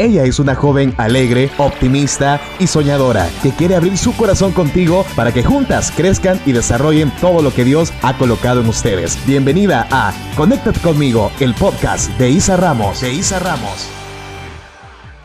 Ella 0.00 0.24
es 0.24 0.38
una 0.38 0.54
joven 0.54 0.94
alegre, 0.96 1.50
optimista 1.58 2.40
y 2.58 2.66
soñadora 2.66 3.28
que 3.42 3.52
quiere 3.52 3.76
abrir 3.76 3.98
su 3.98 4.16
corazón 4.16 4.52
contigo 4.52 5.04
para 5.14 5.30
que 5.30 5.44
juntas 5.44 5.92
crezcan 5.94 6.40
y 6.46 6.52
desarrollen 6.52 7.12
todo 7.20 7.42
lo 7.42 7.52
que 7.52 7.66
Dios 7.66 7.92
ha 8.00 8.16
colocado 8.16 8.62
en 8.62 8.68
ustedes. 8.68 9.18
Bienvenida 9.26 9.86
a 9.90 10.14
Conéctate 10.36 10.80
conmigo, 10.80 11.30
el 11.38 11.52
podcast 11.52 12.08
de 12.16 12.30
Isa 12.30 12.56
Ramos. 12.56 13.02
De 13.02 13.12
Isa 13.12 13.40
Ramos. 13.40 13.99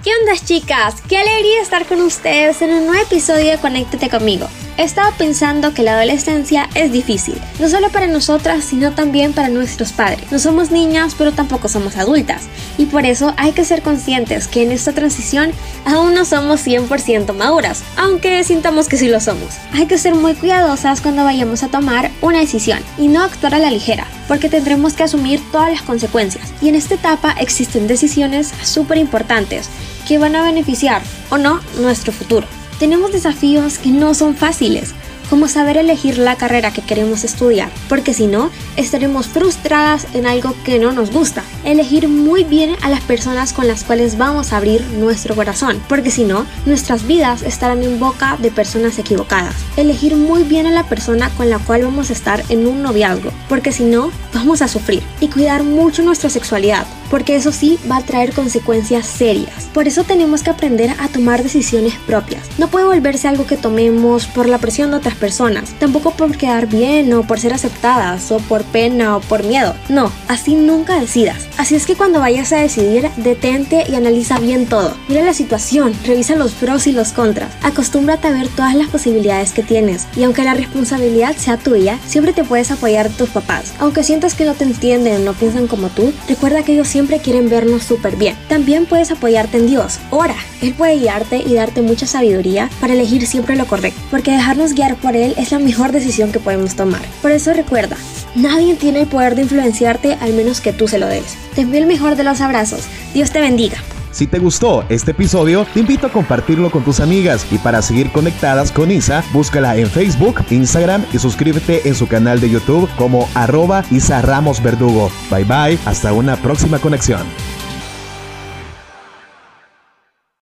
¿Qué 0.06 0.12
onda 0.22 0.40
chicas? 0.40 1.02
Qué 1.10 1.18
alegría 1.18 1.64
estar 1.64 1.88
con 1.88 2.00
ustedes 2.02 2.62
en 2.62 2.70
un 2.70 2.86
nuevo 2.86 3.02
episodio 3.02 3.50
de 3.50 3.58
Conéctate 3.58 4.08
conmigo. 4.08 4.48
He 4.78 4.84
estado 4.84 5.12
pensando 5.18 5.74
que 5.74 5.82
la 5.82 5.96
adolescencia 5.96 6.70
es 6.76 6.92
difícil, 6.92 7.42
no 7.60 7.68
solo 7.70 7.90
para 7.90 8.06
nosotras, 8.06 8.66
sino 8.66 8.92
también 8.92 9.34
para 9.34 9.50
nuestros 9.50 9.94
padres. 9.94 10.32
No 10.32 10.38
somos 10.38 10.70
niñas, 10.70 11.16
pero 11.18 11.32
tampoco 11.32 11.70
somos 11.70 11.98
adultas, 11.98 12.44
y 12.78 12.86
por 12.86 13.04
eso 13.08 13.34
hay 13.38 13.54
que 13.54 13.66
ser 13.66 13.82
conscientes 13.82 14.48
que 14.48 14.62
en 14.62 14.72
esta 14.72 14.92
transición 14.92 15.52
aún 15.86 16.14
no 16.14 16.24
somos 16.24 16.64
100% 16.64 17.34
maduras, 17.34 17.84
aunque 17.98 18.44
sintamos 18.44 18.88
que 18.88 18.98
sí 18.98 19.08
lo 19.08 19.20
somos. 19.20 19.56
Hay 19.74 19.88
que 19.88 19.98
ser 19.98 20.14
muy 20.14 20.36
cuidadosas 20.36 21.02
cuando 21.02 21.24
vayamos 21.24 21.64
a 21.64 21.70
tomar 21.70 22.12
una 22.22 22.42
decisión 22.42 22.80
y 23.00 23.08
no 23.08 23.24
actuar 23.24 23.56
a 23.56 23.60
la 23.60 23.72
ligera, 23.72 24.06
porque 24.28 24.50
tendremos 24.50 24.94
que 24.94 25.04
asumir 25.04 25.42
todas 25.52 25.72
las 25.72 25.82
consecuencias. 25.82 26.54
Y 26.62 26.70
en 26.70 26.76
esta 26.76 26.94
etapa 26.94 27.34
existen 27.40 27.88
decisiones 27.88 28.54
súper 28.62 29.00
importantes 29.00 29.68
que 30.08 30.18
van 30.18 30.36
a 30.36 30.44
beneficiar 30.44 31.02
o 31.30 31.38
no 31.38 31.60
nuestro 31.80 32.12
futuro. 32.12 32.48
Tenemos 32.80 33.12
desafíos 33.12 33.78
que 33.78 33.90
no 33.90 34.14
son 34.14 34.36
fáciles, 34.36 34.94
como 35.30 35.48
saber 35.48 35.78
elegir 35.78 36.18
la 36.18 36.36
carrera 36.36 36.72
que 36.72 36.82
queremos 36.82 37.24
estudiar, 37.24 37.70
porque 37.90 38.14
si 38.14 38.28
no, 38.28 38.50
estaremos 38.76 39.28
frustradas 39.28 40.08
en 40.14 40.26
algo 40.26 40.54
que 40.64 40.80
no 40.80 40.92
nos 40.92 41.12
gusta. 41.12 41.44
Elegir 41.64 42.08
muy 42.08 42.44
bien 42.44 42.76
a 42.82 42.90
las 42.90 43.02
personas 43.02 43.54
con 43.54 43.68
las 43.68 43.84
cuales 43.84 44.18
vamos 44.18 44.54
a 44.54 44.58
abrir 44.58 44.82
nuestro 45.00 45.36
corazón, 45.36 45.82
porque 45.90 46.12
si 46.12 46.24
no, 46.24 46.46
nuestras 46.66 47.08
vidas 47.08 47.42
estarán 47.42 47.84
en 47.84 48.00
boca 48.00 48.38
de 48.40 48.52
personas 48.52 49.00
equivocadas. 49.00 49.56
Elegir 49.78 50.16
muy 50.16 50.44
bien 50.44 50.68
a 50.68 50.72
la 50.72 50.84
persona 50.84 51.30
con 51.32 51.50
la 51.50 51.60
cual 51.60 51.84
vamos 51.84 52.10
a 52.10 52.14
estar 52.14 52.44
en 52.50 52.68
un 52.68 52.82
noviazgo, 52.82 53.32
porque 53.50 53.72
si 53.72 53.84
no, 53.84 54.12
vamos 54.34 54.62
a 54.62 54.68
sufrir. 54.68 55.04
Y 55.20 55.30
cuidar 55.30 55.64
mucho 55.64 56.04
nuestra 56.04 56.30
sexualidad, 56.30 56.86
porque 57.16 57.38
eso 57.38 57.54
sí 57.54 57.80
va 57.90 57.96
a 57.96 58.02
traer 58.02 58.34
consecuencias 58.34 59.08
serias. 59.08 59.70
Por 59.74 59.88
eso 59.88 60.04
tenemos 60.04 60.44
que 60.44 60.50
aprender 60.50 60.94
a 61.00 61.08
tomar 61.08 61.44
decisiones 61.44 61.94
propias. 62.06 62.44
No 62.58 62.68
puede 62.68 62.88
volverse 62.88 63.30
algo 63.30 63.46
que 63.46 63.56
tomemos 63.56 64.28
por 64.28 64.50
la 64.50 64.58
presión 64.58 64.92
de 64.92 64.98
otras 64.98 65.16
personas, 65.16 65.70
tampoco 65.80 66.12
por 66.12 66.36
quedar 66.36 66.68
bien 66.68 67.14
o 67.14 67.24
por 67.24 67.40
ser 67.40 67.54
aceptadas 67.54 68.34
o 68.34 68.40
por 68.40 68.66
pena 68.66 69.16
o 69.16 69.22
por 69.22 69.46
miedo. 69.46 69.76
No, 69.88 70.12
así 70.28 70.56
nunca 70.56 71.00
decidas. 71.00 71.48
Así 71.58 71.76
es 71.76 71.86
que 71.86 71.96
cuando 71.96 72.20
vayas 72.20 72.52
a 72.52 72.58
decidir, 72.58 73.10
detente 73.16 73.86
y 73.88 73.96
analiza 73.96 74.38
bien 74.40 74.66
todo. 74.66 74.94
Mira 75.08 75.24
la 75.24 75.34
situación, 75.34 75.94
revisa 76.06 76.36
los 76.36 76.52
pros 76.52 76.86
y 76.86 76.92
los 76.92 77.14
contras. 77.14 77.54
Acostúmbrate 77.64 78.28
a 78.28 78.32
ver 78.32 78.50
todas 78.50 78.76
las 78.76 78.90
posibilidades 78.90 79.54
que 79.54 79.64
tienes 79.64 80.06
y 80.18 80.24
aunque 80.24 80.44
la 80.44 80.54
responsabilidad 80.54 81.38
sea 81.38 81.56
tuya, 81.56 81.98
siempre 82.06 82.34
te 82.34 82.44
puedes 82.44 82.72
apoyar 82.72 83.10
tus 83.10 83.30
papás. 83.30 83.74
Aunque 83.80 84.04
sientas 84.04 84.34
que 84.34 84.44
no 84.44 84.54
te 84.54 84.66
entienden 84.66 85.24
no 85.24 85.32
piensan 85.32 85.68
como 85.68 85.88
tú, 85.88 86.12
recuerda 86.28 86.64
que 86.64 86.74
ellos 86.74 86.90
siempre 87.06 87.24
quieren 87.24 87.52
vernos 87.52 87.84
súper 87.84 88.16
bien. 88.16 88.36
También 88.50 88.88
puedes 88.88 89.12
apoyarte 89.12 89.58
en 89.58 89.68
Dios. 89.68 90.00
Ora, 90.10 90.34
Él 90.64 90.74
puede 90.74 90.98
guiarte 90.98 91.38
y 91.38 91.54
darte 91.54 91.84
mucha 91.84 92.08
sabiduría 92.08 92.68
para 92.82 92.94
elegir 92.94 93.28
siempre 93.28 93.56
lo 93.56 93.68
correcto, 93.68 94.02
porque 94.10 94.32
dejarnos 94.32 94.74
guiar 94.74 94.96
por 94.96 95.16
Él 95.16 95.36
es 95.38 95.52
la 95.52 95.60
mejor 95.60 95.92
decisión 95.92 96.32
que 96.32 96.40
podemos 96.40 96.76
tomar. 96.76 97.04
Por 97.22 97.30
eso 97.30 97.54
recuerda, 97.54 97.96
nadie 98.34 98.74
tiene 98.74 99.02
el 99.02 99.08
poder 99.08 99.36
de 99.36 99.44
influenciarte 99.44 100.18
al 100.20 100.34
menos 100.34 100.62
que 100.62 100.74
tú 100.74 100.88
se 100.88 100.98
lo 100.98 101.06
des. 101.06 101.38
Te 101.54 101.62
envío 101.62 101.82
el 101.82 101.86
mejor 101.86 102.16
de 102.16 102.24
los 102.24 102.42
abrazos. 102.42 102.86
Dios 103.14 103.30
te 103.30 103.40
bendiga. 103.40 103.78
Si 104.16 104.28
te 104.28 104.40
gustó 104.40 104.86
este 104.88 105.12
episodio, 105.12 105.68
te 105.74 105.82
invito 105.82 106.08
a 106.08 106.10
compartirlo 106.10 106.72
con 106.72 106.86
tus 106.86 107.02
amigas 107.02 107.46
y 107.52 107.58
para 107.58 107.82
seguir 107.82 108.14
conectadas 108.14 108.72
con 108.72 108.90
Isa, 108.90 109.26
búscala 109.34 109.76
en 109.76 109.88
Facebook, 109.88 110.38
Instagram 110.50 111.04
y 111.12 111.20
suscríbete 111.20 111.86
en 111.86 111.96
su 111.96 112.08
canal 112.08 112.40
de 112.40 112.50
YouTube 112.50 112.90
como 112.96 113.28
arroba 113.34 113.84
Isa 113.92 114.22
Ramos 114.22 114.64
Verdugo. 114.64 115.12
Bye 115.30 115.44
bye, 115.44 115.78
hasta 115.84 116.14
una 116.14 116.38
próxima 116.38 116.80
conexión. 116.80 117.28